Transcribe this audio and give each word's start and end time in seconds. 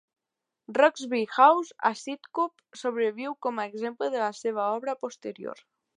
Roxby 0.79 1.19
House, 1.37 1.75
a 1.89 1.93
Sidcup, 1.99 2.53
sobreviu 2.81 3.35
com 3.47 3.59
a 3.59 3.67
exemple 3.73 4.11
de 4.17 4.23
la 4.27 4.31
seva 4.43 4.65
obra 4.81 5.01
posterior. 5.05 5.63